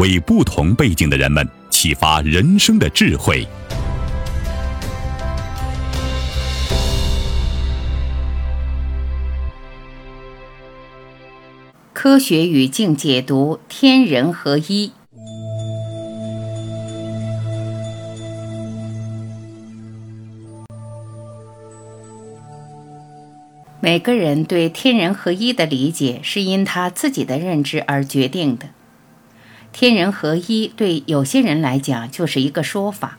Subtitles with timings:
[0.00, 3.46] 为不同背景的人们启发人生的智慧。
[11.92, 14.92] 科学语境解读：天人合一。
[23.82, 28.70] 每个人对天人合一的理解，是因他自己的认知而决定的。
[29.72, 33.18] 天人合一对有些人来讲就是一个说法，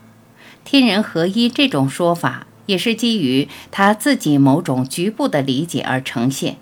[0.63, 6.57] 天人合一这种说法也是基于他自己某种局部的理解而呈现。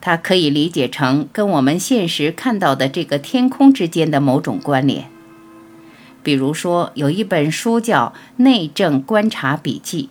[0.00, 5.10] 它可以理解成跟我们现实看到的这个天空之间的某种关联。
[6.22, 10.04] 比如说，有一本书叫《内政观察笔记》，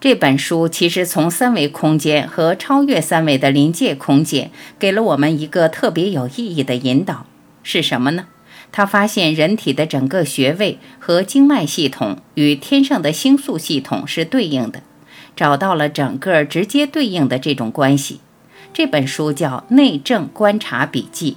[0.00, 7.26] 这本书其实从三维空间和超越三维的临界空间，给了我们一个特别有意义的引导。
[7.62, 8.26] 是什么呢？
[8.72, 14.82] 他发现人体的整个穴位和经脉系统与天上的星宿系统是对应的，
[15.36, 18.20] 找到了整个直接对应的这种关系。
[18.72, 21.32] 这本书叫《内政观察笔记》，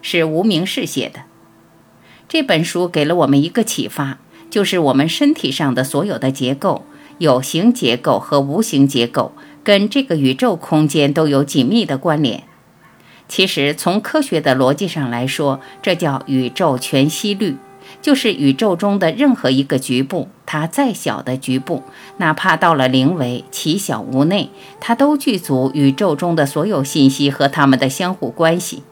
[0.00, 1.22] 是无名氏写的。
[2.28, 4.18] 这本书给了我们一个启发，
[4.48, 6.84] 就是我们身体上的所有的结构，
[7.18, 9.32] 有形结构和无形结构，
[9.64, 12.44] 跟这个宇宙空间都有紧密的关联。
[13.28, 17.56] 其实从科学的逻辑上来说，这叫宇宙全息律。
[18.02, 21.84] 就是宇宙中的任何一个局部，它再小的局部，
[22.16, 24.50] 哪怕到了零维，其小无内，
[24.80, 28.82] 它都具足宇宙中的所有信息和它们的相互关系。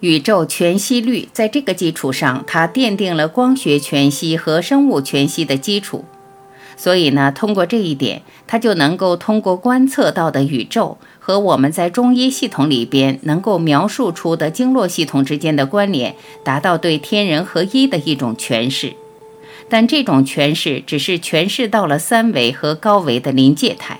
[0.00, 6.04] 宇宙全息律在这个基础上，它奠定了光学全息和生物全息的基础。
[6.76, 10.98] 所以呢，通过这一点，它就能够通过观测到的宇宙。
[11.18, 16.14] 和我们在中医系统里边能够描述出的经络系统之间的关联，
[16.44, 18.94] 达到对天人合一的一种诠释。
[19.68, 23.98] 但这种诠释只是诠释到了三维和高维的临界态。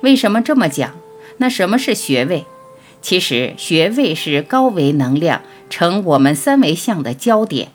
[0.00, 0.94] 为什么这么讲？
[1.36, 2.46] 那什么是穴位？
[3.02, 7.68] 其实穴位是高维能量成我们三维像的焦点。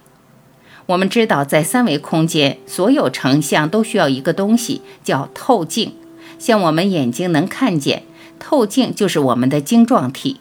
[0.87, 5.93] 我们知道，在三维空间，所有成像都需要一个东西，叫透镜。
[6.39, 8.03] 像我们眼睛能看见。
[8.39, 10.39] 透镜就是我们的晶状体，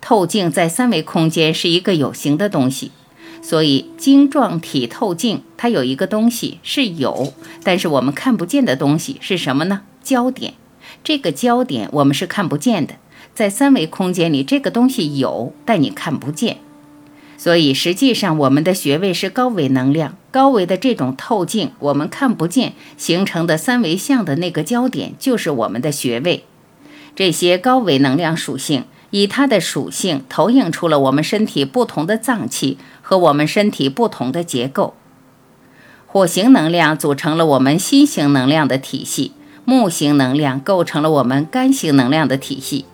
[0.00, 2.90] 透镜在三维空间是一个有形的东西，
[3.40, 7.32] 所以晶状体透镜它有一个东西是有，
[7.62, 9.82] 但是我们看不见的东西是什么呢？
[10.02, 10.54] 焦点，
[11.04, 12.96] 这个焦点我们是看不见的，
[13.32, 16.58] 在三维空间里这个东西有，但你看不见，
[17.38, 26.44] 所以实际上我们的穴位是高维能量，高维的这种透镜我们看不见形成的三维像的那个焦点就是我们的穴位。
[27.14, 34.94] 这些高维能量属性，以它的属性投影出了我们身体不同的脏器和我们身体不同的结构。
[36.06, 39.32] 火型能量组成了我们心型能量的体系，
[39.64, 42.86] 木型能量构成了我们肝型能量的体系。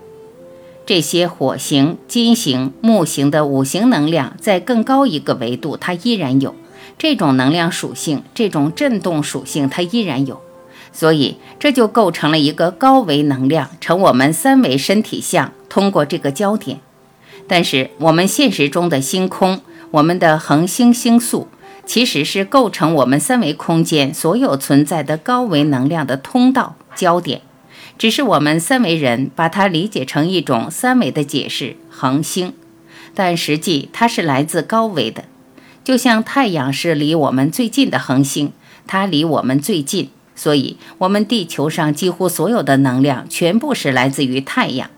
[0.92, 6.54] 这些火型、金型、木型的五行能量，在更高一个维度，它依然有
[6.98, 10.42] 这种能量属性，这种振动属性，它依然有。
[10.92, 16.80] 所以，这就构成了一个高维能量成我们三维身体像通过这个焦点。
[17.48, 19.62] 但是，我们现实中的星空，
[19.92, 21.48] 我们的恒星星宿，
[21.86, 27.40] 其实是构成我们三维空间所有存在的高维能量的通道焦点。
[28.02, 32.52] 只是我们三维人把它理解成一种三维的解释，恒星，
[33.14, 35.22] 但实际它是来自高维的。
[35.84, 38.50] 就像太阳是离我们最近的恒星，
[38.88, 40.10] 它离我们最近。
[40.34, 44.90] 所以，我们地球上几乎所有的能量全部是来自于太阳。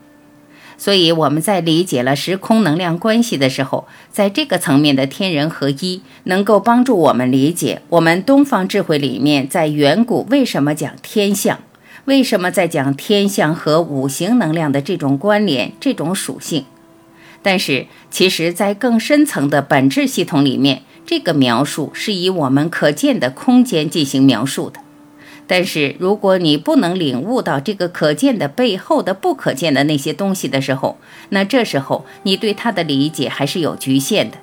[0.79, 11.59] 所以我们在理解了时空能量关系的时候，在这个层面的天人合一，能够帮助我们理解我们东方智慧里面在远古为什么讲天象，
[12.06, 16.67] 为什么在讲天象和五行能量的这种关联、这种属性。
[17.43, 24.81] 但是，其实，在更深层的本质系统里面，这个描述是以我们可见的空间进行描述的。
[25.47, 30.99] 但是，如果你不能领悟到这个可见的背后的不可见的那些东西的时候，
[31.31, 34.39] 那这时候你对它的理解还是有局限的。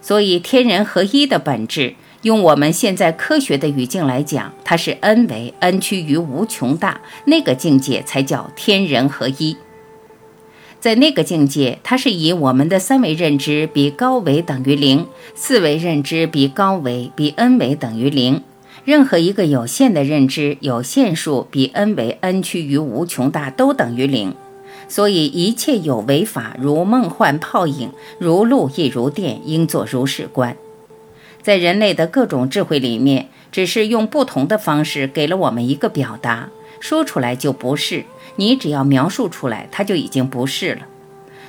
[0.00, 9.56] 所以，天人合一的本质，用我们现在科学的语境来讲，它是 n 为 n 趋于无穷大，那个境界才叫天人合一。
[10.78, 18.42] 在那个境界，它是以我们的三维认知比高维等于零，四维认知比高维比 n 维等于零。
[18.84, 24.34] 任何一个有限的认知，有限数比 n 为 n 趋于无穷大都等于零，
[24.88, 30.56] 所以一切有为法如梦幻泡影，如露亦如电，应作如是观。
[31.42, 36.48] 在人类的各种智慧里面，只是用不同的方式给了我们一个表达，
[36.78, 38.04] 说出来就不是，
[38.36, 40.86] 你只要描述出来，它就已经不是了。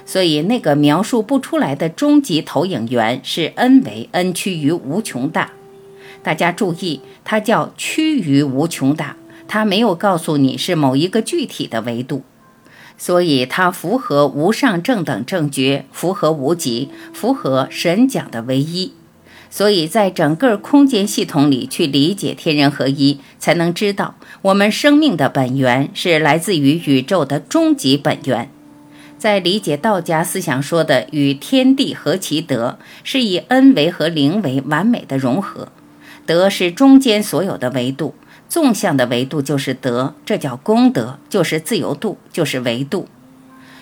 [0.05, 5.51] 所以那个描述不出来的终极投影源是 n 为 n 趋于无穷大。
[6.21, 9.15] 大家注意，它叫趋于无穷大，
[9.47, 12.23] 它没有告诉你是某一个具体的维度，
[12.97, 18.93] 所以它符合无上正等正觉，符合无极，符合神讲的唯一。
[19.53, 28.49] 所以在整个空间系统里去理解天人合一，才能知道我们生命的本源是来自于宇宙的终极本源。
[29.19, 35.67] 在理解道家思想说的与天地合其德，是以恩为和灵为完美的融合。
[36.25, 38.15] 德是中间所有的维度，
[38.49, 43.07] 纵向的维度就是德，这叫功德，就是自由度，就是维度。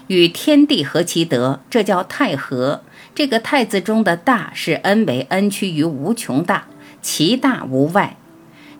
[0.08, 2.82] 与天地合其德，这叫太和。
[3.13, 6.68] 这个太字中的大是 n 为 n 趋于无穷大，
[7.02, 8.16] 其大无外。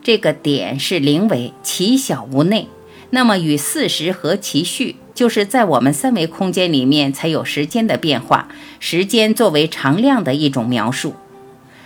[0.02, 2.68] 这个点是零为，其小无内。
[3.10, 8.48] 那么与四时合其序，就是在我们三维空间里面才有时间的变化，
[8.80, 11.14] 时间作为常量的一种描述。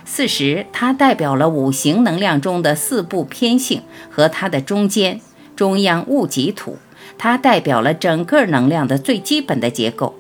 [0.05, 5.21] 四时，它代表了五行能量中的四部偏性和它的中间
[5.57, 6.79] 中央戊己土，
[7.19, 10.15] 它代表了整个能量的最基本的结构。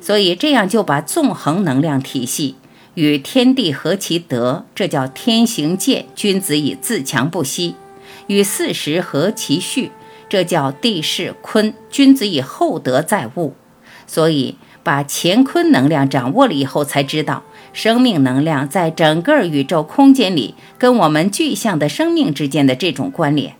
[0.00, 2.56] 所以这样就把纵横能量体系
[2.94, 7.74] 与天地合其德，这叫天行健，君子以自强不息；
[8.26, 9.92] 与四时合其序，
[10.28, 13.54] 这叫地势坤，君子以厚德载物。
[14.06, 17.42] 所以把乾坤能量掌握了以后，才知道。
[17.72, 23.54] 生命能量在整个宇宙空间里跟我们具象的生命之间的这种关联。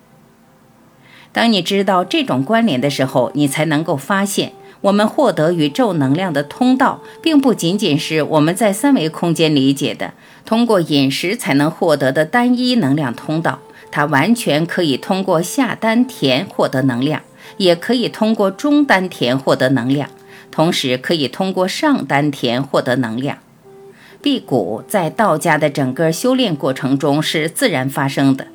[1.32, 13.58] 当你知道这种关联的时候，你才能够发现，我们获得宇宙能量的通道，并不仅仅是我们在三维空间理解的通过饮食才能获得的单一能量通道。
[13.92, 17.22] 它完全可以通过下丹田获得能量，
[17.56, 20.08] 也可以通过中丹田获得能量，
[20.50, 23.38] 同时可以通过上丹田获得能量。
[24.22, 28.46] 辟谷在道家的整个修炼过程中是自然发生的。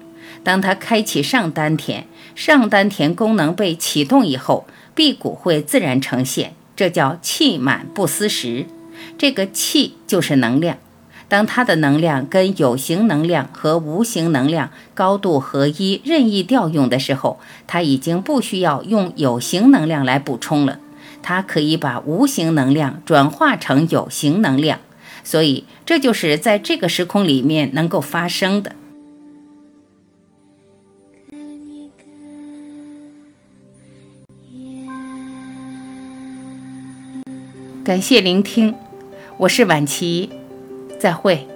[0.43, 6.55] 当他开启上丹田，上丹田功能被启动以后，辟谷会自然呈现。
[6.75, 8.65] 这叫气满不思食。
[9.17, 10.77] 这个气就是能量。
[11.27, 20.79] 当它的能量跟有形能量和无形能量高度合一、任意调用的时候，它已经不需要用有形能量来补充了。
[21.23, 24.79] 它可以把无形能量转化成有形能量。
[25.23, 28.73] 所以，这就是在这个时空里面能够发生的。
[37.85, 38.73] 感谢聆听，
[39.37, 40.31] 我是婉琪，
[40.99, 41.47] 再会。